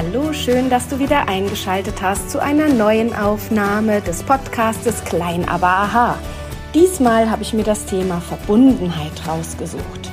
[0.00, 5.66] Hallo, schön, dass du wieder eingeschaltet hast zu einer neuen Aufnahme des Podcastes Klein aber
[5.66, 6.18] aha.
[6.72, 10.12] Diesmal habe ich mir das Thema Verbundenheit rausgesucht.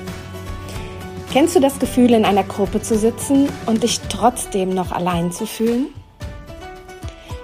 [1.32, 5.46] Kennst du das Gefühl, in einer Gruppe zu sitzen und dich trotzdem noch allein zu
[5.46, 5.90] fühlen?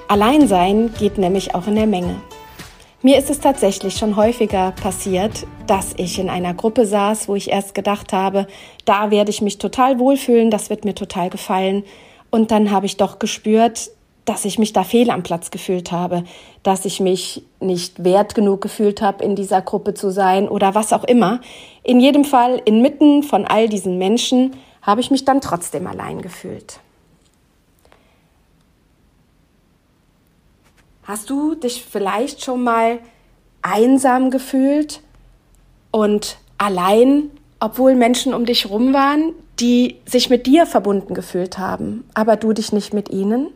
[0.08, 2.16] Alleinsein geht nämlich auch in der Menge.
[3.04, 7.52] Mir ist es tatsächlich schon häufiger passiert, dass ich in einer Gruppe saß, wo ich
[7.52, 8.48] erst gedacht habe,
[8.86, 11.84] da werde ich mich total wohlfühlen, das wird mir total gefallen.
[12.32, 13.92] Und dann habe ich doch gespürt,
[14.26, 16.24] dass ich mich da fehl am Platz gefühlt habe,
[16.64, 20.94] dass ich mich nicht wert genug gefühlt habe, in dieser Gruppe zu sein oder was
[20.94, 21.42] auch immer.
[21.84, 26.80] In jedem Fall, inmitten von all diesen Menschen, habe ich mich dann trotzdem allein gefühlt.
[31.04, 33.00] Hast du dich vielleicht schon mal
[33.62, 35.02] einsam gefühlt
[35.92, 42.08] und allein, obwohl Menschen um dich rum waren, die sich mit dir verbunden gefühlt haben,
[42.14, 43.50] aber du dich nicht mit ihnen?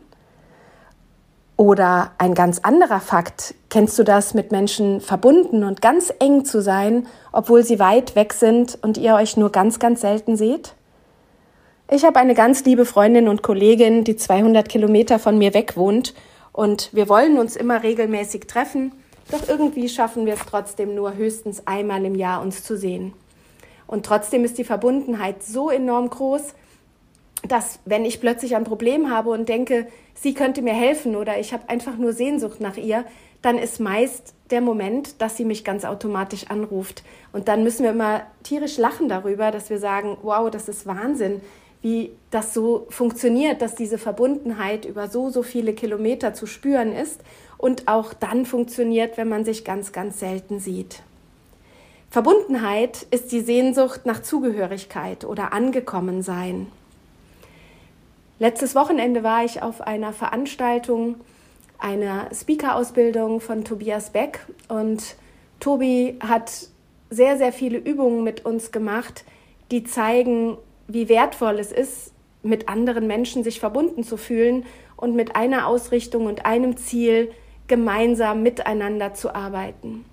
[1.56, 6.60] Oder ein ganz anderer Fakt, kennst du das, mit Menschen verbunden und ganz eng zu
[6.60, 10.74] sein, obwohl sie weit weg sind und ihr euch nur ganz, ganz selten seht?
[11.90, 16.14] Ich habe eine ganz liebe Freundin und Kollegin, die 200 Kilometer von mir weg wohnt
[16.52, 18.92] und wir wollen uns immer regelmäßig treffen,
[19.30, 23.12] doch irgendwie schaffen wir es trotzdem nur höchstens einmal im Jahr uns zu sehen.
[23.86, 26.54] Und trotzdem ist die Verbundenheit so enorm groß,
[27.48, 31.52] dass wenn ich plötzlich ein Problem habe und denke, sie könnte mir helfen oder ich
[31.52, 33.04] habe einfach nur Sehnsucht nach ihr,
[33.42, 37.04] dann ist meist der Moment, dass sie mich ganz automatisch anruft.
[37.32, 41.40] Und dann müssen wir immer tierisch lachen darüber, dass wir sagen, wow, das ist Wahnsinn,
[41.82, 47.20] wie das so funktioniert, dass diese Verbundenheit über so, so viele Kilometer zu spüren ist
[47.58, 51.02] und auch dann funktioniert, wenn man sich ganz, ganz selten sieht.
[52.10, 56.68] Verbundenheit ist die Sehnsucht nach Zugehörigkeit oder Angekommensein.
[58.38, 61.16] Letztes Wochenende war ich auf einer Veranstaltung
[61.78, 65.16] einer Speaker-Ausbildung von Tobias Beck und
[65.60, 66.68] Tobi hat
[67.10, 69.24] sehr, sehr viele Übungen mit uns gemacht,
[69.70, 70.56] die zeigen,
[70.88, 72.12] wie wertvoll es ist,
[72.42, 74.64] mit anderen Menschen sich verbunden zu fühlen
[74.96, 77.30] und mit einer Ausrichtung und einem Ziel
[77.66, 80.04] gemeinsam miteinander zu arbeiten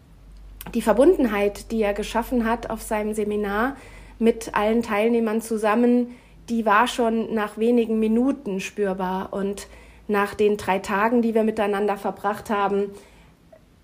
[0.73, 3.75] die Verbundenheit, die er geschaffen hat auf seinem Seminar
[4.19, 6.15] mit allen Teilnehmern zusammen,
[6.49, 9.33] die war schon nach wenigen Minuten spürbar.
[9.33, 9.67] Und
[10.07, 12.91] nach den drei Tagen, die wir miteinander verbracht haben,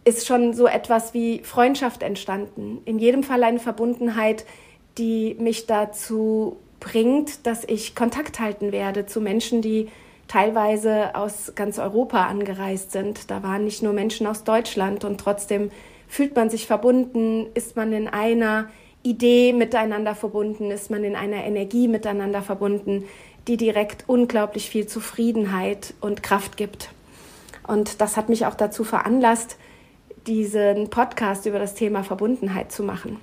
[0.03, 2.81] ist schon so etwas wie Freundschaft entstanden.
[2.85, 4.45] In jedem Fall eine Verbundenheit,
[4.97, 9.89] die mich dazu bringt, dass ich Kontakt halten werde zu Menschen, die
[10.27, 13.29] teilweise aus ganz Europa angereist sind.
[13.29, 15.71] Da waren nicht nur Menschen aus Deutschland und trotzdem
[16.09, 17.45] Fühlt man sich verbunden?
[17.53, 18.69] Ist man in einer
[19.03, 20.71] Idee miteinander verbunden?
[20.71, 23.05] Ist man in einer Energie miteinander verbunden,
[23.47, 26.89] die direkt unglaublich viel Zufriedenheit und Kraft gibt?
[27.67, 29.57] Und das hat mich auch dazu veranlasst,
[30.25, 33.19] diesen Podcast über das Thema Verbundenheit zu machen.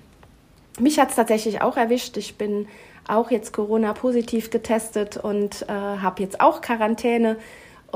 [0.79, 2.17] Mich hat es tatsächlich auch erwischt.
[2.17, 2.69] Ich bin
[3.09, 7.37] auch jetzt Corona-positiv getestet und äh, habe jetzt auch Quarantäne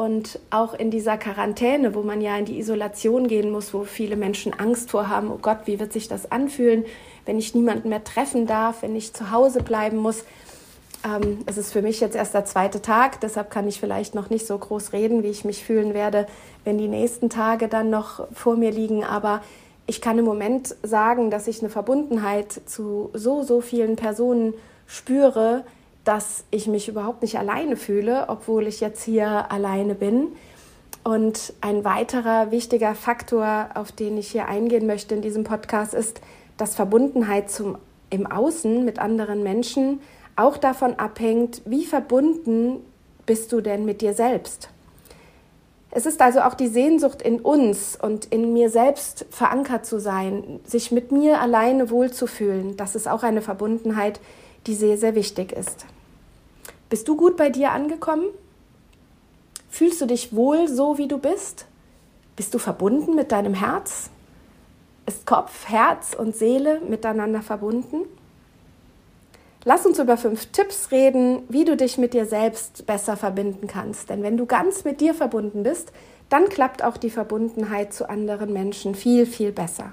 [0.00, 4.16] und auch in dieser Quarantäne, wo man ja in die Isolation gehen muss, wo viele
[4.16, 6.86] Menschen Angst vor haben, oh Gott, wie wird sich das anfühlen,
[7.26, 10.24] wenn ich niemanden mehr treffen darf, wenn ich zu Hause bleiben muss.
[11.04, 14.30] Ähm, es ist für mich jetzt erst der zweite Tag, deshalb kann ich vielleicht noch
[14.30, 16.26] nicht so groß reden, wie ich mich fühlen werde,
[16.64, 19.04] wenn die nächsten Tage dann noch vor mir liegen.
[19.04, 19.42] Aber
[19.86, 24.54] ich kann im Moment sagen, dass ich eine Verbundenheit zu so, so vielen Personen
[24.86, 25.62] spüre,
[26.04, 30.28] dass ich mich überhaupt nicht alleine fühle, obwohl ich jetzt hier alleine bin.
[31.02, 36.20] Und ein weiterer wichtiger Faktor, auf den ich hier eingehen möchte in diesem Podcast, ist,
[36.56, 37.78] dass Verbundenheit zum,
[38.10, 40.00] im Außen mit anderen Menschen
[40.36, 42.80] auch davon abhängt, wie verbunden
[43.26, 44.70] bist du denn mit dir selbst.
[45.92, 50.60] Es ist also auch die Sehnsucht in uns und in mir selbst verankert zu sein,
[50.64, 52.76] sich mit mir alleine wohlzufühlen.
[52.76, 54.20] Das ist auch eine Verbundenheit,
[54.66, 55.86] die sehr, sehr wichtig ist.
[56.90, 58.26] Bist du gut bei dir angekommen?
[59.68, 61.66] Fühlst du dich wohl so, wie du bist?
[62.34, 64.10] Bist du verbunden mit deinem Herz?
[65.06, 68.06] Ist Kopf, Herz und Seele miteinander verbunden?
[69.64, 74.10] Lass uns über fünf Tipps reden, wie du dich mit dir selbst besser verbinden kannst.
[74.10, 75.92] Denn wenn du ganz mit dir verbunden bist,
[76.28, 79.92] dann klappt auch die Verbundenheit zu anderen Menschen viel, viel besser.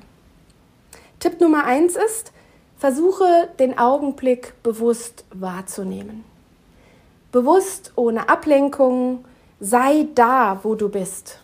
[1.20, 2.32] Tipp Nummer eins ist,
[2.78, 6.24] versuche den Augenblick bewusst wahrzunehmen.
[7.32, 9.26] Bewusst, ohne Ablenkung,
[9.60, 11.40] sei da, wo du bist.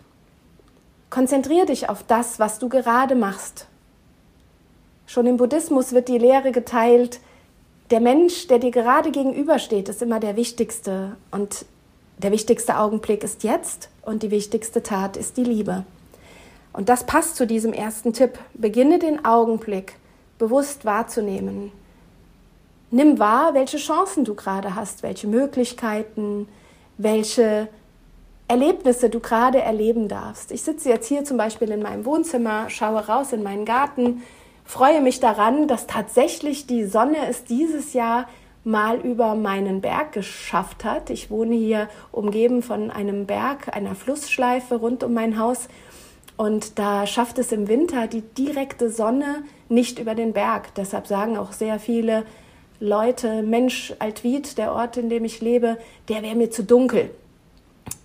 [1.10, 3.68] Konzentriere dich auf das, was du gerade machst.
[5.06, 7.20] Schon im Buddhismus wird die Lehre geteilt,
[7.92, 11.66] der Mensch, der dir gerade gegenübersteht, ist immer der wichtigste und
[12.18, 15.86] der wichtigste Augenblick ist jetzt und die wichtigste Tat ist die Liebe.
[16.72, 18.40] Und das passt zu diesem ersten Tipp.
[18.54, 19.96] Beginne den Augenblick
[20.40, 21.72] bewusst wahrzunehmen.
[22.94, 26.48] Nimm wahr, welche Chancen du gerade hast, welche Möglichkeiten,
[27.00, 27.68] welche
[28.48, 30.52] Erlebnisse du gerade erleben darfst.
[30.52, 34.22] Ich sitze jetzt hier zum Beispiel in meinem Wohnzimmer, schaue raus in meinen Garten,
[34.64, 38.28] freue mich daran, dass tatsächlich die Sonne es dieses Jahr
[38.64, 41.10] mal über meinen Berg geschafft hat.
[41.10, 45.68] Ich wohne hier umgeben von einem Berg, einer Flussschleife rund um mein Haus.
[46.38, 50.76] Und da schafft es im Winter die direkte Sonne nicht über den Berg.
[50.76, 52.24] Deshalb sagen auch sehr viele
[52.80, 55.78] Leute, Mensch, Altwied, der Ort, in dem ich lebe,
[56.10, 57.10] der wäre mir zu dunkel.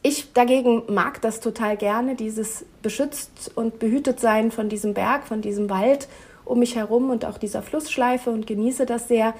[0.03, 5.41] Ich dagegen mag das total gerne, dieses beschützt und behütet sein von diesem Berg, von
[5.41, 6.09] diesem Wald
[6.44, 9.35] um mich herum und auch dieser Flussschleife und genieße das sehr.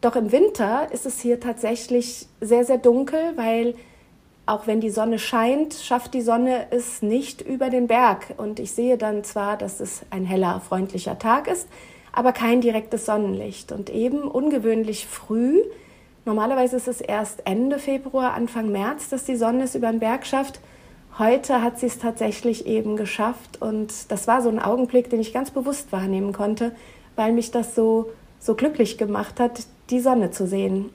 [0.00, 3.74] Doch im Winter ist es hier tatsächlich sehr, sehr dunkel, weil
[4.46, 8.34] auch wenn die Sonne scheint, schafft die Sonne es nicht über den Berg.
[8.36, 11.68] Und ich sehe dann zwar, dass es ein heller, freundlicher Tag ist,
[12.12, 13.72] aber kein direktes Sonnenlicht.
[13.72, 15.62] Und eben ungewöhnlich früh,
[16.24, 20.26] normalerweise ist es erst Ende Februar, Anfang März, dass die Sonne es über den Berg
[20.26, 20.60] schafft,
[21.18, 25.34] Heute hat sie es tatsächlich eben geschafft und das war so ein Augenblick, den ich
[25.34, 26.72] ganz bewusst wahrnehmen konnte,
[27.16, 28.10] weil mich das so,
[28.40, 30.88] so glücklich gemacht hat, die Sonne zu sehen.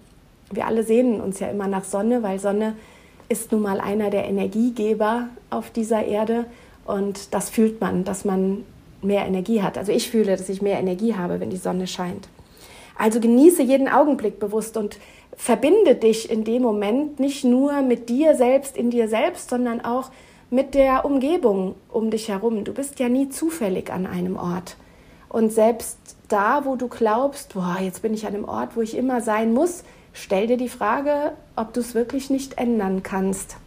[0.50, 2.76] Wir alle sehnen uns ja immer nach Sonne, weil Sonne
[3.30, 6.46] ist nun mal einer der Energiegeber auf dieser Erde
[6.86, 8.66] und das fühlt man, dass man
[9.02, 9.78] mehr Energie hat.
[9.78, 12.28] Also ich fühle, dass ich mehr Energie habe, wenn die Sonne scheint.
[12.98, 14.98] Also genieße jeden Augenblick bewusst und
[15.36, 20.10] verbinde dich in dem Moment nicht nur mit dir selbst, in dir selbst, sondern auch
[20.50, 22.64] mit der Umgebung um dich herum.
[22.64, 24.78] Du bist ja nie zufällig an einem Ort.
[25.30, 25.98] Und selbst
[26.30, 29.54] da, wo du glaubst, boah, jetzt bin ich an einem Ort, wo ich immer sein
[29.54, 29.84] muss,
[30.14, 33.58] stell dir die Frage, ob du es wirklich nicht ändern kannst.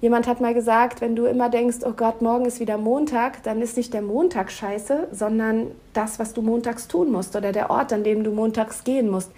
[0.00, 3.60] Jemand hat mal gesagt, wenn du immer denkst, oh Gott, morgen ist wieder Montag, dann
[3.60, 7.92] ist nicht der Montag scheiße, sondern das, was du montags tun musst oder der Ort,
[7.92, 9.30] an dem du montags gehen musst.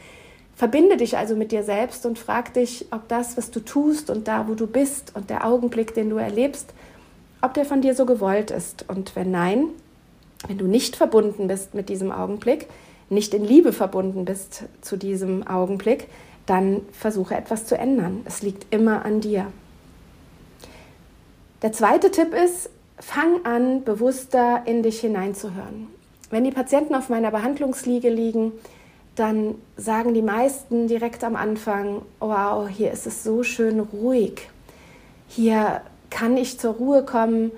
[0.55, 4.29] Verbinde dich also mit dir selbst und frag dich, ob das, was du tust und
[4.29, 6.73] da, wo du bist und der Augenblick, den du erlebst,
[7.41, 8.89] ob der von dir so gewollt ist.
[8.89, 9.65] Und wenn nein,
[10.47, 12.69] wenn du nicht verbunden bist mit diesem Augenblick,
[13.11, 16.07] nicht in Liebe verbunden bist zu diesem Augenblick,
[16.47, 18.21] dann versuche etwas zu ändern.
[18.27, 19.47] Es liegt immer an dir.
[21.63, 25.87] Der zweite Tipp ist, fang an, bewusster in dich hineinzuhören.
[26.29, 28.53] Wenn die Patienten auf meiner Behandlungsliege liegen,
[29.15, 34.49] dann sagen die meisten direkt am Anfang, wow, hier ist es so schön ruhig.
[35.29, 37.53] Hier kann ich zur Ruhe kommen.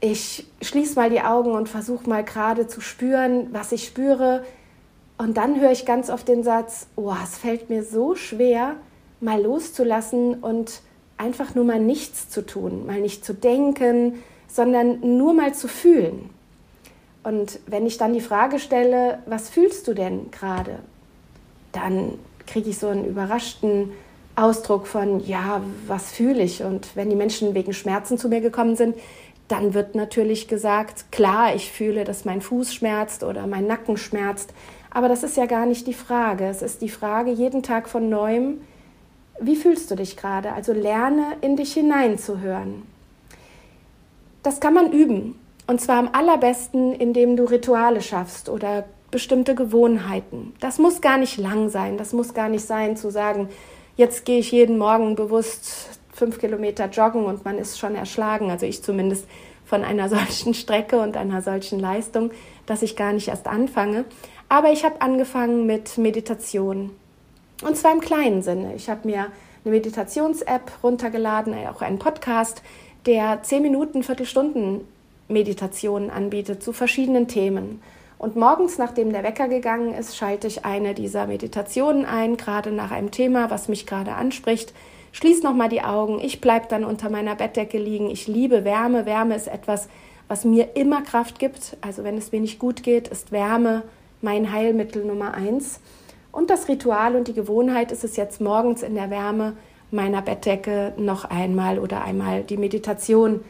[0.00, 4.44] Ich schließe mal die Augen und versuche mal gerade zu spüren, was ich spüre.
[5.18, 8.76] Und dann höre ich ganz oft den Satz, oh, es fällt mir so schwer,
[9.20, 10.80] mal loszulassen und
[11.16, 16.30] einfach nur mal nichts zu tun, mal nicht zu denken, sondern nur mal zu fühlen.
[17.22, 20.78] Und wenn ich dann die Frage stelle, was fühlst du denn gerade,
[21.72, 23.90] dann kriege ich so einen überraschten
[24.36, 26.62] Ausdruck von, ja, was fühle ich?
[26.62, 28.96] Und wenn die Menschen wegen Schmerzen zu mir gekommen sind,
[29.48, 34.52] dann wird natürlich gesagt, klar, ich fühle, dass mein Fuß schmerzt oder mein Nacken schmerzt.
[34.90, 36.46] Aber das ist ja gar nicht die Frage.
[36.46, 38.60] Es ist die Frage jeden Tag von neuem,
[39.40, 40.52] wie fühlst du dich gerade?
[40.52, 42.82] Also lerne in dich hineinzuhören.
[44.42, 45.38] Das kann man üben.
[45.66, 50.54] Und zwar am allerbesten, indem du Rituale schaffst oder bestimmte Gewohnheiten.
[50.60, 51.96] Das muss gar nicht lang sein.
[51.96, 53.48] Das muss gar nicht sein zu sagen,
[53.96, 58.50] jetzt gehe ich jeden Morgen bewusst fünf Kilometer joggen und man ist schon erschlagen.
[58.50, 59.26] Also ich zumindest
[59.64, 62.30] von einer solchen Strecke und einer solchen Leistung,
[62.66, 64.04] dass ich gar nicht erst anfange.
[64.48, 66.90] Aber ich habe angefangen mit Meditation.
[67.62, 68.74] Und zwar im kleinen Sinne.
[68.74, 69.26] Ich habe mir
[69.64, 72.62] eine Meditations-App runtergeladen, auch einen Podcast,
[73.06, 74.80] der zehn Minuten, Viertelstunden
[75.28, 77.80] Meditationen anbietet zu verschiedenen Themen.
[78.18, 82.90] Und morgens, nachdem der Wecker gegangen ist, schalte ich eine dieser Meditationen ein, gerade nach
[82.90, 84.72] einem Thema, was mich gerade anspricht.
[85.12, 86.20] Schließ nochmal die Augen.
[86.20, 88.10] Ich bleibe dann unter meiner Bettdecke liegen.
[88.10, 89.06] Ich liebe Wärme.
[89.06, 89.88] Wärme ist etwas,
[90.28, 91.76] was mir immer Kraft gibt.
[91.80, 93.82] Also wenn es mir nicht gut geht, ist Wärme
[94.22, 95.80] mein Heilmittel Nummer eins.
[96.34, 99.52] Und das Ritual und die Gewohnheit ist es jetzt morgens in der Wärme
[99.92, 103.44] meiner Bettdecke noch einmal oder einmal die Meditation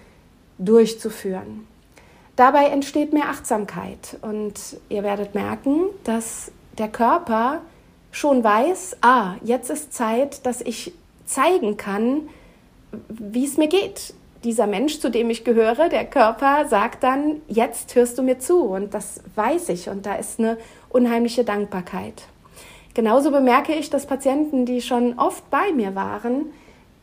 [0.58, 1.66] durchzuführen.
[2.36, 7.62] Dabei entsteht mehr Achtsamkeit und ihr werdet merken, dass der Körper
[8.10, 10.92] schon weiß, ah, jetzt ist Zeit, dass ich
[11.24, 12.28] zeigen kann,
[13.08, 14.12] wie es mir geht.
[14.44, 18.60] Dieser Mensch, zu dem ich gehöre, der Körper, sagt dann, jetzt hörst du mir zu
[18.60, 20.58] und das weiß ich und da ist eine
[20.90, 22.24] unheimliche Dankbarkeit.
[22.94, 26.46] Genauso bemerke ich, dass Patienten, die schon oft bei mir waren,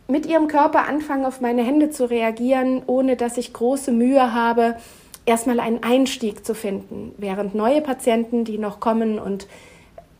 [0.07, 4.75] mit ihrem Körper anfangen, auf meine Hände zu reagieren, ohne dass ich große Mühe habe,
[5.25, 7.13] erstmal einen Einstieg zu finden.
[7.17, 9.47] Während neue Patienten, die noch kommen und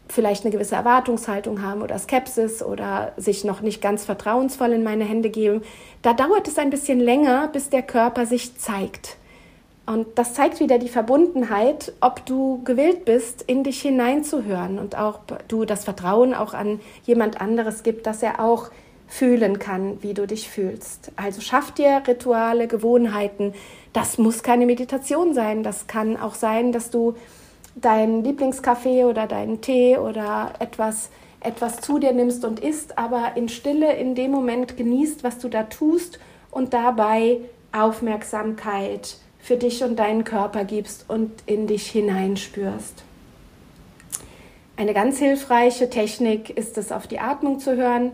[0.08, 5.06] vielleicht eine gewisse Erwartungshaltung haben oder Skepsis oder sich noch nicht ganz vertrauensvoll in meine
[5.06, 5.62] Hände geben,
[6.02, 9.18] da dauert es ein bisschen länger, bis der Körper sich zeigt.
[9.86, 15.20] Und das zeigt wieder die Verbundenheit, ob du gewillt bist, in dich hineinzuhören und auch
[15.48, 18.70] du das Vertrauen auch an jemand anderes gibt, dass er auch
[19.08, 21.12] fühlen kann, wie du dich fühlst.
[21.18, 23.54] Also schaff dir Rituale, Gewohnheiten.
[23.92, 25.64] Das muss keine Meditation sein.
[25.64, 27.16] Das kann auch sein, dass du
[27.76, 31.10] deinen Lieblingskaffee oder deinen Tee oder etwas,
[31.42, 35.50] etwas zu dir nimmst und isst, aber in Stille in dem Moment genießt, was du
[35.50, 36.20] da tust
[36.50, 37.40] und dabei
[37.74, 43.04] Aufmerksamkeit für dich und deinen Körper gibst und in dich hineinspürst.
[44.78, 48.12] Eine ganz hilfreiche Technik ist es, auf die Atmung zu hören.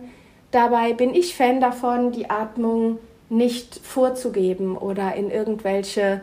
[0.52, 6.22] Dabei bin ich Fan davon, die Atmung nicht vorzugeben oder in irgendwelche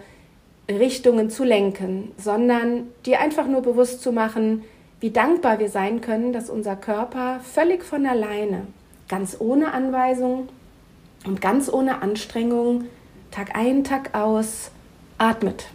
[0.69, 4.65] Richtungen zu lenken, sondern dir einfach nur bewusst zu machen,
[5.01, 8.67] wie dankbar wir sein können, dass unser Körper völlig von alleine,
[9.09, 10.49] ganz ohne Anweisung
[11.27, 12.85] und ganz ohne Anstrengung,
[13.31, 14.71] Tag ein, Tag aus,
[15.25, 15.69] atmet.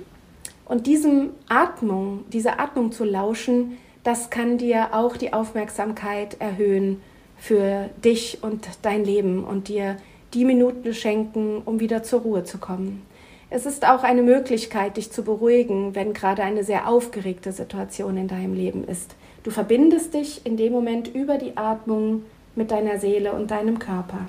[0.66, 7.02] Und diesem Atmung, dieser Atmung zu lauschen, das kann dir auch die Aufmerksamkeit erhöhen
[7.38, 9.98] für dich und dein Leben und dir
[10.36, 13.02] die Minuten schenken, um wieder zur Ruhe zu kommen.
[13.50, 18.28] Es ist auch eine Möglichkeit, dich zu beruhigen, wenn gerade eine sehr aufgeregte Situation in
[18.28, 19.16] deinem Leben ist.
[19.42, 24.28] Du verbindest dich in dem Moment über die Atmung mit deiner Seele und deinem Körper.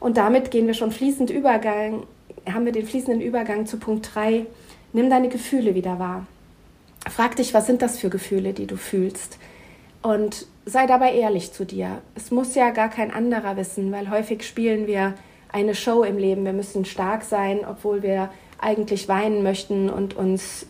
[0.00, 2.02] Und damit gehen wir schon fließend Übergang,
[2.46, 4.46] haben wir den fließenden Übergang zu Punkt 3.
[4.92, 6.26] Nimm deine Gefühle wieder wahr.
[7.10, 9.38] Frag dich, was sind das für Gefühle, die du fühlst?
[10.02, 12.02] Und sei dabei ehrlich zu dir.
[12.14, 15.14] Es muss ja gar kein anderer wissen, weil häufig spielen wir
[15.50, 16.44] eine Show im Leben.
[16.44, 20.66] Wir müssen stark sein, obwohl wir eigentlich weinen möchten und uns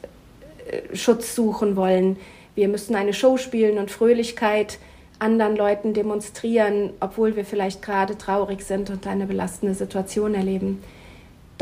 [0.70, 2.16] äh, Schutz suchen wollen.
[2.54, 4.78] Wir müssen eine Show spielen und Fröhlichkeit
[5.18, 10.82] anderen Leuten demonstrieren, obwohl wir vielleicht gerade traurig sind und eine belastende Situation erleben.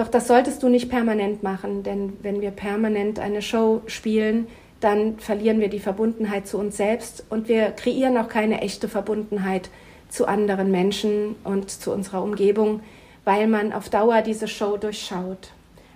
[0.00, 4.46] Doch das solltest du nicht permanent machen, denn wenn wir permanent eine Show spielen,
[4.80, 9.68] dann verlieren wir die Verbundenheit zu uns selbst und wir kreieren auch keine echte Verbundenheit
[10.08, 12.80] zu anderen Menschen und zu unserer Umgebung,
[13.26, 15.50] weil man auf Dauer diese Show durchschaut.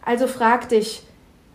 [0.05, 1.05] Also frag dich,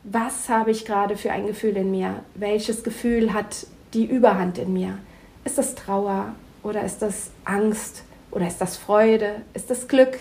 [0.03, 2.23] was habe ich gerade für ein Gefühl in mir?
[2.33, 4.97] Welches Gefühl hat die Überhand in mir?
[5.45, 9.35] Ist das Trauer oder ist das Angst oder ist das Freude?
[9.53, 10.17] Ist das Glück?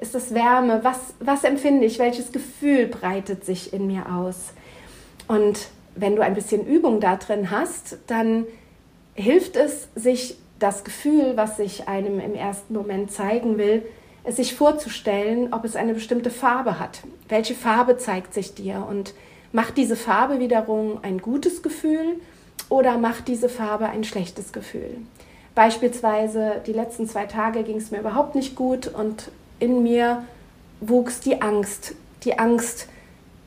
[0.00, 0.80] Ist das Wärme?
[0.84, 1.98] Was, was empfinde ich?
[1.98, 4.52] Welches Gefühl breitet sich in mir aus?
[5.26, 8.46] Und wenn du ein bisschen Übung da drin hast, dann
[9.14, 13.82] hilft es, sich das Gefühl, was sich einem im ersten Moment zeigen will,
[14.24, 17.00] es sich vorzustellen, ob es eine bestimmte Farbe hat.
[17.28, 18.86] Welche Farbe zeigt sich dir?
[18.88, 19.14] Und
[19.52, 22.20] macht diese Farbe wiederum ein gutes Gefühl
[22.68, 24.98] oder macht diese Farbe ein schlechtes Gefühl?
[25.54, 30.24] Beispielsweise die letzten zwei Tage ging es mir überhaupt nicht gut und in mir
[30.80, 31.94] wuchs die Angst.
[32.24, 32.88] Die Angst,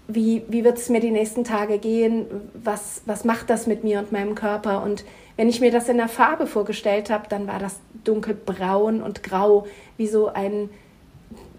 [0.07, 3.99] wie, wie wird es mir die nächsten Tage gehen, was, was macht das mit mir
[3.99, 4.83] und meinem Körper.
[4.83, 5.03] Und
[5.37, 9.67] wenn ich mir das in der Farbe vorgestellt habe, dann war das dunkelbraun und grau,
[9.97, 10.69] wie so ein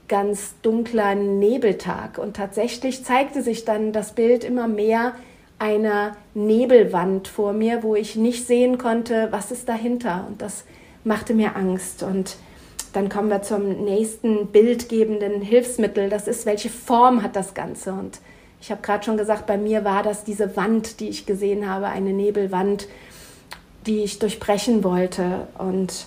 [0.08, 2.18] ganz dunkler Nebeltag.
[2.18, 5.14] Und tatsächlich zeigte sich dann das Bild immer mehr
[5.58, 10.26] einer Nebelwand vor mir, wo ich nicht sehen konnte, was ist dahinter.
[10.28, 10.64] Und das
[11.04, 12.02] machte mir Angst.
[12.02, 12.36] Und
[12.92, 16.10] dann kommen wir zum nächsten bildgebenden Hilfsmittel.
[16.10, 17.92] Das ist, welche Form hat das Ganze?
[17.92, 18.20] Und
[18.60, 21.86] ich habe gerade schon gesagt, bei mir war das diese Wand, die ich gesehen habe,
[21.86, 22.86] eine Nebelwand,
[23.86, 25.48] die ich durchbrechen wollte.
[25.58, 26.06] Und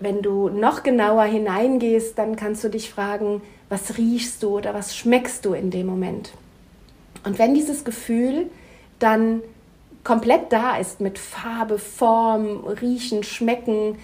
[0.00, 4.96] wenn du noch genauer hineingehst, dann kannst du dich fragen, was riechst du oder was
[4.96, 6.32] schmeckst du in dem Moment?
[7.24, 8.46] Und wenn dieses Gefühl
[8.98, 9.42] dann
[10.04, 13.98] komplett da ist mit Farbe, Form, Riechen, Schmecken,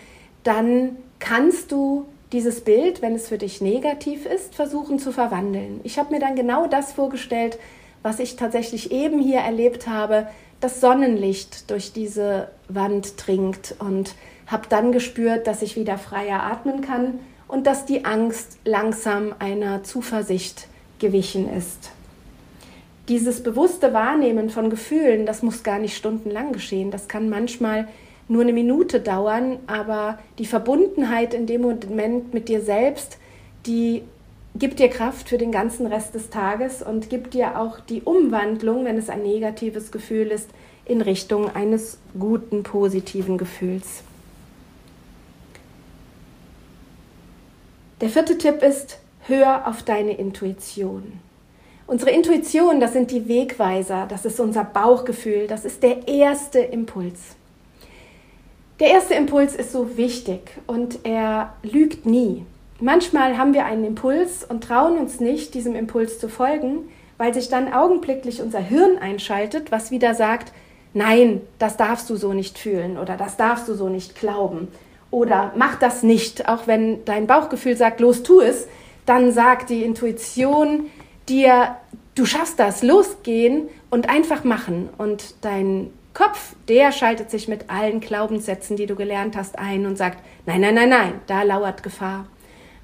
[0.45, 5.81] dann kannst du dieses Bild, wenn es für dich negativ ist, versuchen zu verwandeln.
[5.85, 7.59] Ich habe mir dann genau das vorgestellt,
[8.03, 10.29] was ich tatsächlich eben hier erlebt habe,
[10.61, 14.15] das Sonnenlicht durch diese Wand dringt und
[14.47, 19.85] habe dann gespürt, dass ich wieder freier atmen kann und dass die Angst langsam einer
[19.85, 21.91] Zuversicht gewichen ist.
[23.09, 26.91] Dieses bewusste Wahrnehmen von Gefühlen, das muss gar nicht stundenlang geschehen.
[26.91, 27.89] Das kann manchmal
[28.29, 33.19] nur eine Minute dauern, aber die Verbundenheit in dem Moment mit dir selbst,
[33.67, 34.03] die
[34.55, 38.85] gibt dir Kraft für den ganzen Rest des Tages und gibt dir auch die Umwandlung,
[38.85, 40.49] wenn es ein negatives Gefühl ist,
[40.85, 44.03] in Richtung eines guten, positiven Gefühls.
[48.01, 51.21] Der vierte Tipp ist, hör auf deine Intuition.
[51.87, 57.38] Unsere Intuition, das sind die Wegweiser, das ist unser Bauchgefühl, das ist der erste Impuls.
[58.81, 62.45] Der erste Impuls ist so wichtig und er lügt nie.
[62.81, 67.49] Manchmal haben wir einen Impuls und trauen uns nicht, diesem Impuls zu folgen, weil sich
[67.49, 70.53] dann augenblicklich unser Hirn einschaltet, was wieder sagt,
[70.95, 74.69] nein, das darfst du so nicht fühlen oder das darfst du so nicht glauben
[75.11, 78.69] oder mach das nicht, auch wenn dein Bauchgefühl sagt, los, tu es,
[79.07, 80.87] dann sagt die Intuition
[81.29, 81.77] dir,
[82.15, 84.91] du schaffst das, losgehen und einfach machen.
[84.99, 89.97] Und dein Kopf, der schaltet sich mit allen Glaubenssätzen, die du gelernt hast, ein und
[89.97, 92.27] sagt, nein, nein, nein, nein, da lauert Gefahr.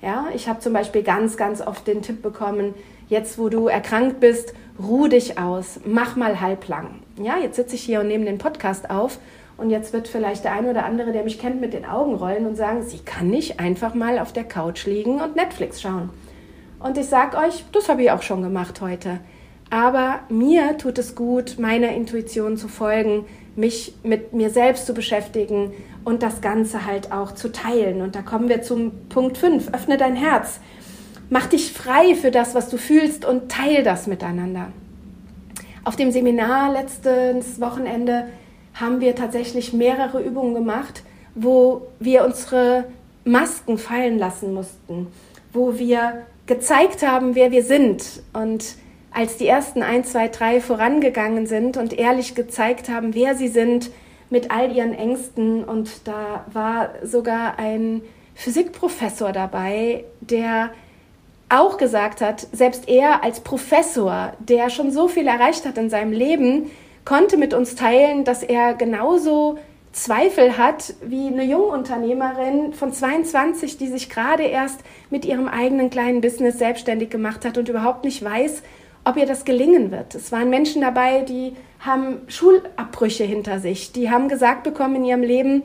[0.00, 2.75] Ja, ich habe zum Beispiel ganz, ganz oft den Tipp bekommen,
[3.09, 7.00] jetzt wo du erkrankt bist, ruh dich aus, mach mal halblang.
[7.21, 9.19] Ja, jetzt sitze ich hier und nehme den Podcast auf
[9.57, 12.47] und jetzt wird vielleicht der eine oder andere, der mich kennt, mit den Augen rollen
[12.47, 16.11] und sagen, sie kann nicht einfach mal auf der Couch liegen und Netflix schauen.
[16.79, 19.18] Und ich sage euch, das habe ich auch schon gemacht heute.
[19.70, 23.24] Aber mir tut es gut, meiner Intuition zu folgen,
[23.57, 25.72] mich mit mir selbst zu beschäftigen
[26.05, 28.00] und das Ganze halt auch zu teilen.
[28.00, 29.72] Und da kommen wir zum Punkt 5.
[29.72, 30.61] Öffne dein Herz.
[31.31, 34.68] Mach dich frei für das, was du fühlst und teile das miteinander.
[35.85, 38.29] Auf dem Seminar letztes Wochenende
[38.74, 41.03] haben wir tatsächlich mehrere Übungen gemacht,
[41.35, 42.85] wo wir unsere
[43.24, 45.09] Masken fallen lassen mussten,
[45.53, 48.22] wo wir gezeigt haben, wer wir sind.
[48.33, 48.77] Und
[49.14, 53.90] als die ersten ein, zwei, drei vorangegangen sind und ehrlich gezeigt haben, wer sie sind,
[54.29, 55.62] mit all ihren Ängsten.
[55.64, 58.03] Und da war sogar ein
[58.35, 60.70] Physikprofessor dabei, der
[61.48, 66.12] auch gesagt hat, selbst er als Professor, der schon so viel erreicht hat in seinem
[66.12, 66.70] Leben,
[67.05, 69.59] konnte mit uns teilen, dass er genauso
[69.92, 76.20] Zweifel hat wie eine Jungunternehmerin von 22, die sich gerade erst mit ihrem eigenen kleinen
[76.20, 78.62] Business selbstständig gemacht hat und überhaupt nicht weiß,
[79.05, 80.14] ob ihr das gelingen wird.
[80.14, 85.23] Es waren Menschen dabei, die haben Schulabbrüche hinter sich, die haben gesagt bekommen in ihrem
[85.23, 85.62] Leben,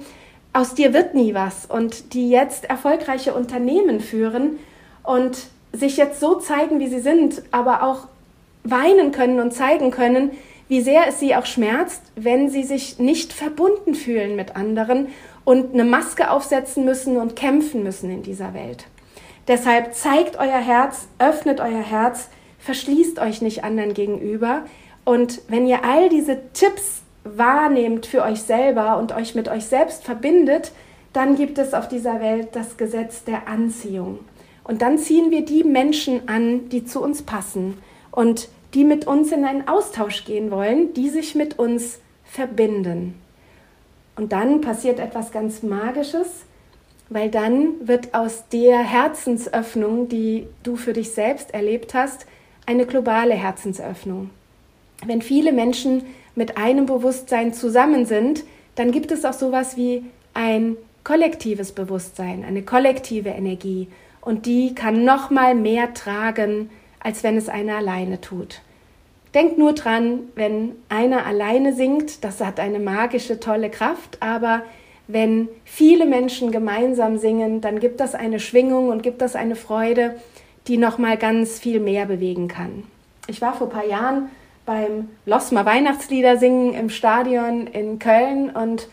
[0.51, 4.59] aus dir wird nie was und die jetzt erfolgreiche Unternehmen führen
[5.03, 5.37] und
[5.71, 8.07] sich jetzt so zeigen, wie sie sind, aber auch
[8.63, 10.31] weinen können und zeigen können,
[10.67, 15.07] wie sehr es sie auch schmerzt, wenn sie sich nicht verbunden fühlen mit anderen
[15.45, 18.85] und eine Maske aufsetzen müssen und kämpfen müssen in dieser Welt.
[19.47, 24.65] Deshalb zeigt euer Herz, öffnet euer Herz, verschließt euch nicht anderen gegenüber.
[25.05, 30.03] Und wenn ihr all diese Tipps wahrnehmt für euch selber und euch mit euch selbst
[30.03, 30.71] verbindet,
[31.13, 34.19] dann gibt es auf dieser Welt das Gesetz der Anziehung.
[34.63, 37.77] Und dann ziehen wir die Menschen an, die zu uns passen.
[38.11, 43.15] Und die mit uns in einen Austausch gehen wollen, die sich mit uns verbinden.
[44.15, 46.27] Und dann passiert etwas ganz Magisches,
[47.09, 52.27] weil dann wird aus der Herzensöffnung, die du für dich selbst erlebt hast,
[52.69, 54.29] eine globale Herzensöffnung.
[55.03, 56.03] Wenn viele Menschen
[56.35, 58.43] mit einem Bewusstsein zusammen sind,
[58.75, 60.05] dann gibt es auch sowas wie
[60.35, 63.87] ein kollektives Bewusstsein, eine kollektive Energie
[64.21, 68.61] und die kann noch mal mehr tragen als wenn es einer alleine tut.
[69.33, 74.63] Denkt nur dran, wenn einer alleine singt, das hat eine magische, tolle Kraft, aber
[75.07, 80.15] wenn viele Menschen gemeinsam singen, dann gibt das eine Schwingung und gibt das eine Freude,
[80.69, 82.83] die noch mal ganz viel mehr bewegen kann.
[83.27, 84.29] Ich war vor ein paar Jahren
[84.65, 88.87] beim Losmer Weihnachtslieder singen im Stadion in Köln und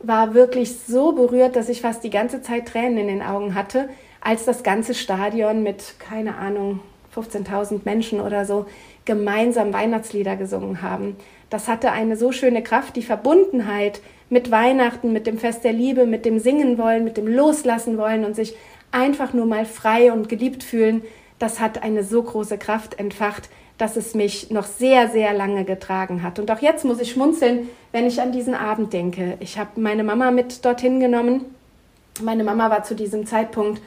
[0.00, 3.88] war wirklich so berührt, dass ich fast die ganze Zeit Tränen in den Augen hatte,
[4.20, 6.80] als das ganze Stadion mit, keine Ahnung,
[7.14, 8.66] 15.000 Menschen oder so
[9.04, 11.16] gemeinsam Weihnachtslieder gesungen haben.
[11.50, 16.06] Das hatte eine so schöne Kraft, die Verbundenheit mit Weihnachten, mit dem Fest der Liebe,
[16.06, 18.56] mit dem Singen wollen, mit dem Loslassen wollen und sich
[18.92, 21.02] einfach nur mal frei und geliebt fühlen.
[21.38, 26.22] Das hat eine so große Kraft entfacht, dass es mich noch sehr, sehr lange getragen
[26.22, 26.38] hat.
[26.38, 29.36] Und auch jetzt muss ich schmunzeln, wenn ich an diesen Abend denke.
[29.40, 31.46] Ich habe meine Mama mit dorthin genommen.
[32.22, 33.82] Meine Mama war zu diesem Zeitpunkt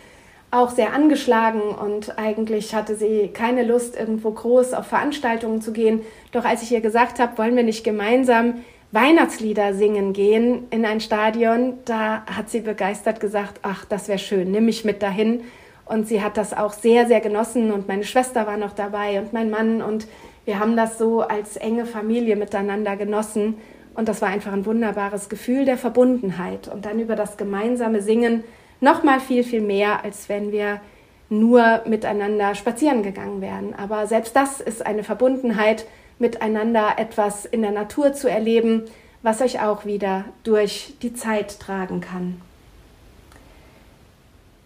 [0.52, 6.02] auch sehr angeschlagen und eigentlich hatte sie keine Lust, irgendwo groß auf Veranstaltungen zu gehen.
[6.32, 11.02] Doch als ich ihr gesagt habe, wollen wir nicht gemeinsam Weihnachtslieder singen gehen in ein
[11.02, 15.44] Stadion, da hat sie begeistert gesagt, ach, das wäre schön, nimm mich mit dahin.
[15.86, 19.34] Und sie hat das auch sehr, sehr genossen und meine Schwester war noch dabei und
[19.34, 20.08] mein Mann und
[20.46, 23.56] wir haben das so als enge Familie miteinander genossen
[23.96, 28.44] und das war einfach ein wunderbares Gefühl der Verbundenheit und dann über das gemeinsame Singen
[28.82, 30.82] noch mal viel, viel mehr, als wenn wir
[31.30, 33.74] nur miteinander spazieren gegangen wären.
[33.74, 35.86] Aber selbst das ist eine Verbundenheit,
[36.20, 38.84] miteinander etwas in der Natur zu erleben,
[39.22, 42.42] was euch auch wieder durch die Zeit tragen kann.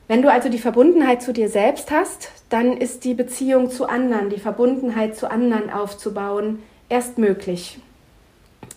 [0.07, 4.29] Wenn du also die Verbundenheit zu dir selbst hast, dann ist die Beziehung zu anderen,
[4.29, 7.79] die Verbundenheit zu anderen aufzubauen, erst möglich.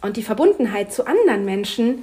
[0.02, 2.02] Und die Verbundenheit zu anderen Menschen,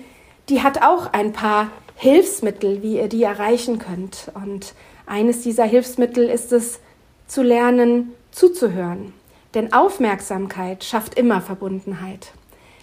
[0.49, 4.31] die hat auch ein paar Hilfsmittel, wie ihr die erreichen könnt.
[4.33, 4.73] Und
[5.05, 6.79] eines dieser Hilfsmittel ist es,
[7.27, 9.13] zu lernen, zuzuhören.
[9.53, 12.31] Denn Aufmerksamkeit schafft immer Verbundenheit.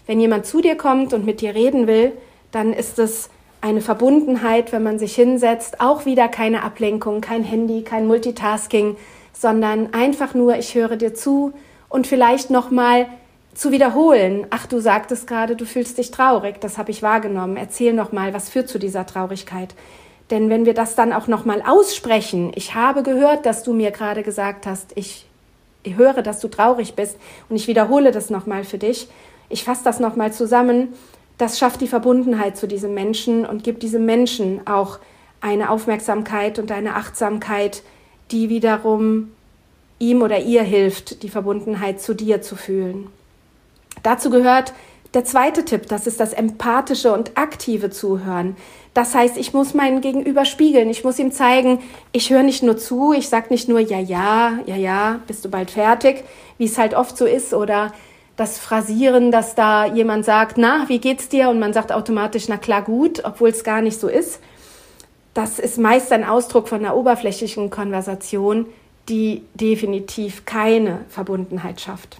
[0.07, 2.13] Wenn jemand zu dir kommt und mit dir reden will,
[2.51, 7.83] dann ist es eine Verbundenheit, wenn man sich hinsetzt, auch wieder keine Ablenkung, kein Handy,
[7.83, 8.97] kein Multitasking,
[9.33, 11.53] sondern einfach nur, ich höre dir zu
[11.89, 13.07] und vielleicht nochmal
[13.55, 14.47] zu wiederholen.
[14.51, 17.57] Ach, du sagtest gerade, du fühlst dich traurig, das habe ich wahrgenommen.
[17.57, 19.75] Erzähl noch mal, was führt zu dieser Traurigkeit?
[20.31, 23.91] Denn wenn wir das dann auch noch mal aussprechen, ich habe gehört, dass du mir
[23.93, 25.26] gerade gesagt hast, ich
[25.95, 27.17] höre, dass du traurig bist
[27.49, 29.09] und ich wiederhole das noch mal für dich.
[29.49, 30.95] Ich fasse das noch mal zusammen.
[31.39, 34.99] Das schafft die Verbundenheit zu diesem Menschen und gibt diesem Menschen auch
[35.41, 37.83] eine Aufmerksamkeit und eine Achtsamkeit,
[38.31, 39.31] die wiederum
[39.99, 43.07] ihm oder ihr hilft, die Verbundenheit zu dir zu fühlen.
[44.03, 44.73] Dazu gehört
[45.15, 48.57] der zweite Tipp, das ist das empathische und aktive Zuhören.
[48.97, 50.89] Das heißt, ich muss meinen Gegenüber spiegeln.
[50.89, 51.81] Ich muss ihm zeigen,
[52.13, 55.51] ich höre nicht nur zu, ich sage nicht nur ja, ja, ja, ja, bist du
[55.51, 56.25] bald fertig,
[56.57, 57.93] wie es halt oft so ist, oder
[58.37, 61.51] das Phrasieren, dass da jemand sagt, na, wie geht's dir?
[61.51, 64.41] Und man sagt automatisch, na klar, gut, obwohl es gar nicht so ist.
[65.35, 68.65] Das ist meist ein Ausdruck von einer oberflächlichen Konversation,
[69.11, 72.17] die definitiv keine Verbundenheit schafft.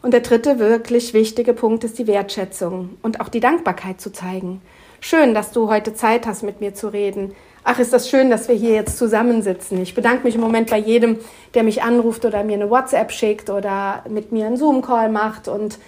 [0.00, 4.62] Und der dritte wirklich wichtige Punkt ist die Wertschätzung und auch die Dankbarkeit zu zeigen.
[5.00, 7.34] Schön, dass du heute Zeit hast, mit mir zu reden.
[7.64, 9.80] Ach, ist das schön, dass wir hier jetzt zusammensitzen.
[9.82, 11.18] Ich bedanke mich im Moment bei jedem,
[11.54, 15.78] der mich anruft oder mir eine WhatsApp schickt oder mit mir einen Zoom-Call macht und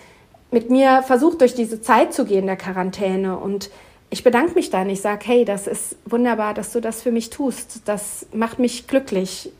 [0.51, 3.39] mit mir versucht, durch diese Zeit zu gehen der Quarantäne.
[3.39, 3.71] Und
[4.11, 4.91] ich bedanke mich dann.
[4.91, 7.83] Ich sage, hey, das ist wunderbar, dass du das für mich tust.
[7.85, 9.53] Das macht mich glücklich.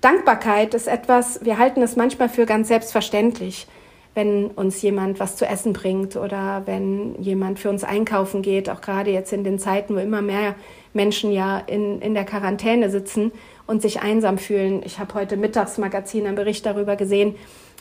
[0.00, 3.66] Dankbarkeit ist etwas, wir halten es manchmal für ganz selbstverständlich
[4.14, 8.80] wenn uns jemand was zu essen bringt oder wenn jemand für uns einkaufen geht, auch
[8.80, 10.54] gerade jetzt in den Zeiten, wo immer mehr
[10.92, 13.32] Menschen ja in, in der Quarantäne sitzen
[13.66, 14.82] und sich einsam fühlen.
[14.84, 17.36] Ich habe heute Mittagsmagazin einen Bericht darüber gesehen,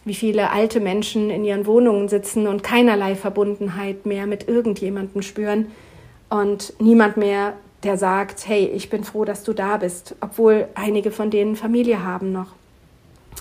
[0.06, 5.68] wie viele alte Menschen in ihren Wohnungen sitzen und keinerlei Verbundenheit mehr mit irgendjemandem spüren
[6.30, 11.12] und niemand mehr, der sagt, hey, ich bin froh, dass du da bist, obwohl einige
[11.12, 12.48] von denen Familie haben noch.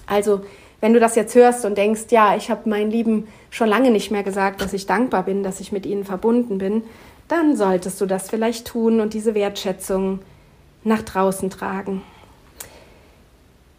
[0.07, 0.41] Also
[0.81, 4.11] wenn du das jetzt hörst und denkst, ja, ich habe meinen Lieben schon lange nicht
[4.11, 6.83] mehr gesagt, dass ich dankbar bin, dass ich mit ihnen verbunden bin,
[7.29, 10.21] dann solltest du das vielleicht tun und diese Wertschätzung
[10.83, 12.03] nach draußen tragen.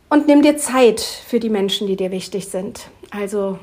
[0.09, 2.89] Und nimm dir Zeit für die Menschen, die dir wichtig sind.
[3.11, 3.59] Also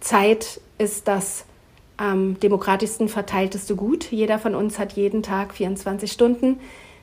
[0.00, 1.44] Zeit ist das
[1.96, 4.10] am demokratischsten verteilteste Gut.
[4.10, 6.60] Jeder von uns hat jeden Tag 24 Stunden.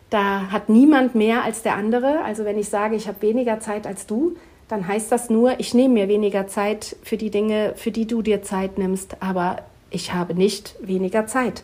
[0.09, 2.21] Da hat niemand mehr als der andere.
[2.23, 4.35] Also wenn ich sage, ich habe weniger Zeit als du,
[4.67, 8.21] dann heißt das nur, ich nehme mir weniger Zeit für die Dinge, für die du
[8.21, 9.57] dir Zeit nimmst, aber
[9.91, 11.63] ich habe nicht weniger Zeit.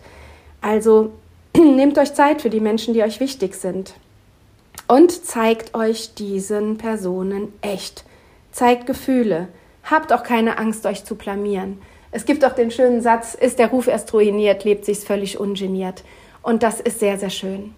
[0.62, 1.12] Also
[1.58, 3.96] nehmt euch Zeit für die Menschen, die euch wichtig sind.
[4.88, 8.04] Und zeigt euch diesen Personen echt.
[8.52, 9.48] Zeigt Gefühle.
[9.84, 11.82] Habt auch keine Angst, euch zu blamieren.
[12.12, 16.04] Es gibt auch den schönen Satz, ist der Ruf erst ruiniert, lebt sich's völlig ungeniert.
[16.44, 17.74] Und das ist sehr, sehr schön.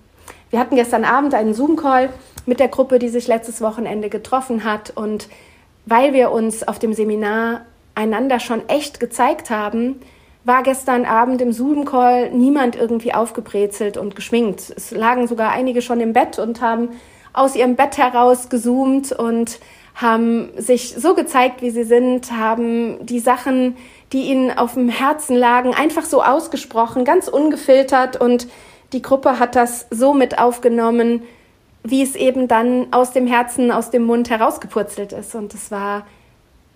[0.50, 2.10] Wir hatten gestern Abend einen Zoom-Call
[2.46, 4.92] mit der Gruppe, die sich letztes Wochenende getroffen hat.
[4.96, 5.30] Und
[5.86, 7.62] weil wir uns auf dem Seminar
[7.96, 10.00] einander schon echt gezeigt haben,
[10.46, 14.74] war gestern Abend im Zoom-Call niemand irgendwie aufgebrezelt und geschminkt.
[14.76, 16.90] Es lagen sogar einige schon im Bett und haben
[17.32, 19.60] aus ihrem Bett heraus gezoomt und
[19.96, 23.78] haben sich so gezeigt, wie sie sind, haben die Sachen,
[24.12, 28.48] die ihnen auf dem Herzen lagen, einfach so ausgesprochen, ganz ungefiltert und
[28.92, 31.24] die Gruppe hat das so mit aufgenommen,
[31.84, 35.36] wie es eben dann aus dem Herzen, aus dem Mund herausgepurzelt ist.
[35.36, 36.06] Und es war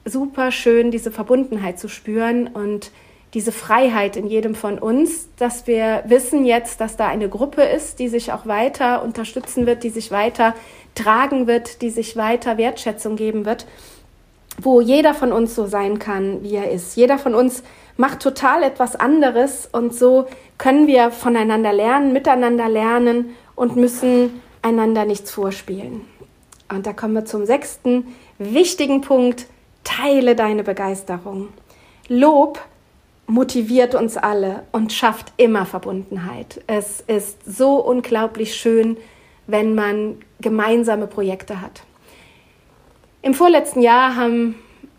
[0.05, 2.91] super schön, diese Verbundenheit zu spüren und
[3.33, 7.99] diese Freiheit in jedem von uns, dass wir wissen jetzt, dass da eine Gruppe ist,
[7.99, 10.55] die sich auch weiter unterstützen wird, die sich weiter
[10.95, 13.65] tragen wird, die sich weiter Wertschätzung geben wird,
[14.59, 16.95] wo jeder von uns so sein kann, wie er ist.
[16.95, 17.63] Jeder von uns
[17.97, 20.25] macht total etwas anderes und so
[20.57, 26.01] können wir voneinander lernen, miteinander lernen und müssen einander nichts vorspielen.
[26.69, 29.47] Und da kommen wir zum sechsten wichtigen Punkt.
[29.83, 31.47] Teile deine Begeisterung.
[32.09, 32.59] Lob
[33.25, 36.61] motiviert uns alle und schafft immer Verbundenheit.
[36.67, 38.97] Es ist so unglaublich schön,
[39.47, 41.83] wenn man gemeinsame Projekte hat.
[43.21, 44.55] Im vorletzten Jahr haben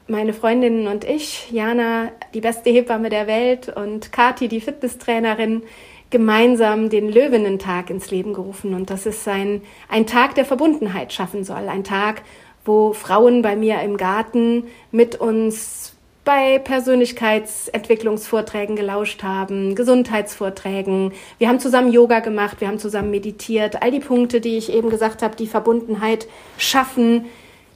[0.07, 5.62] meine Freundinnen und ich, Jana, die beste Hebamme der Welt und Kati, die Fitnesstrainerin,
[6.11, 8.75] gemeinsam den Löwinnentag ins Leben gerufen.
[8.75, 11.68] Und das ist ein, ein Tag der Verbundenheit schaffen soll.
[11.68, 12.23] Ein Tag,
[12.64, 15.92] wo Frauen bei mir im Garten mit uns
[16.25, 21.12] bei Persönlichkeitsentwicklungsvorträgen gelauscht haben, Gesundheitsvorträgen.
[21.38, 23.83] Wir haben zusammen Yoga gemacht, wir haben zusammen meditiert.
[23.83, 27.25] All die Punkte, die ich eben gesagt habe, die Verbundenheit schaffen,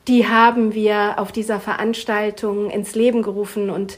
[0.07, 3.97] die haben wir auf dieser Veranstaltung ins Leben gerufen und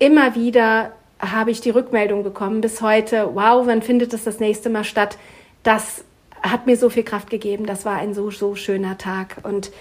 [0.00, 4.70] immer wieder habe ich die Rückmeldung bekommen bis heute, wow, wann findet es das nächste
[4.70, 5.18] Mal statt?
[5.62, 6.04] Das
[6.42, 7.66] hat mir so viel Kraft gegeben.
[7.66, 9.38] Das war ein so, so schöner Tag.
[9.42, 9.72] Und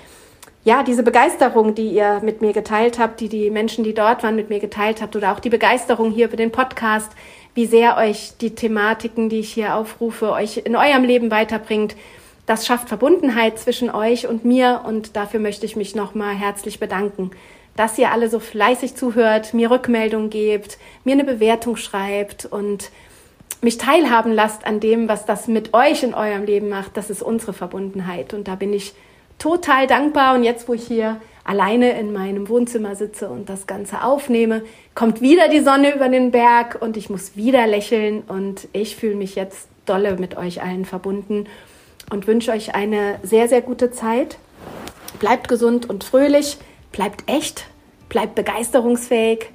[0.64, 4.36] ja, diese Begeisterung, die ihr mit mir geteilt habt, die die Menschen, die dort waren,
[4.36, 7.12] mit mir geteilt habt, oder auch die Begeisterung hier für den Podcast,
[7.54, 11.96] wie sehr euch die Thematiken, die ich hier aufrufe, euch in eurem Leben weiterbringt.
[12.46, 17.32] Das schafft Verbundenheit zwischen euch und mir und dafür möchte ich mich nochmal herzlich bedanken
[17.78, 22.92] dass ihr alle so fleißig zuhört, mir Rückmeldung gebt, mir eine Bewertung schreibt und
[23.62, 26.98] mich teilhaben lasst an dem, was das mit euch in eurem Leben macht.
[26.98, 28.34] Das ist unsere Verbundenheit.
[28.34, 28.94] Und da bin ich
[29.40, 30.36] total dankbar.
[30.36, 34.64] Und jetzt, wo ich hier alleine in meinem Wohnzimmer sitze und das Ganze aufnehme,
[34.96, 38.24] kommt wieder die Sonne über den Berg und ich muss wieder lächeln.
[38.28, 41.46] Und ich fühle mich jetzt dolle mit euch allen verbunden
[42.12, 44.38] und wünsche euch eine sehr, sehr gute Zeit.
[45.20, 46.58] Bleibt gesund und fröhlich
[46.92, 47.68] bleibt echt,
[48.10, 49.50] bleibt begeisterungsfähig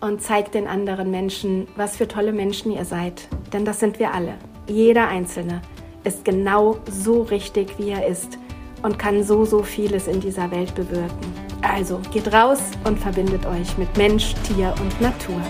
[0.00, 3.28] und zeigt den anderen Menschen, was für tolle Menschen ihr seid.
[3.52, 4.34] Denn das sind wir alle.
[4.68, 5.62] Jeder Einzelne
[6.04, 8.38] ist genau so richtig, wie er ist
[8.82, 11.34] und kann so, so vieles in dieser Welt bewirken.
[11.62, 15.40] Also geht raus und verbindet euch mit Mensch, Tier und Natur.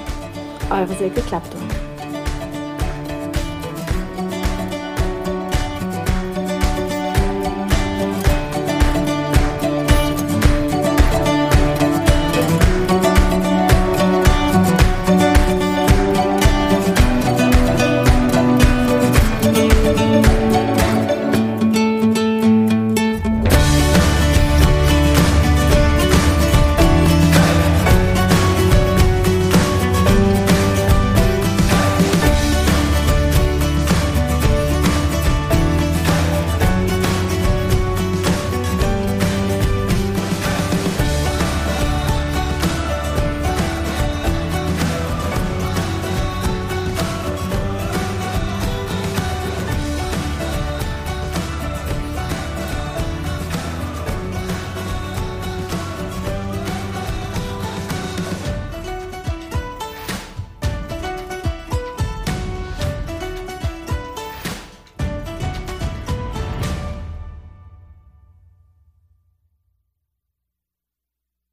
[0.70, 1.85] Eure Silke Klapptung.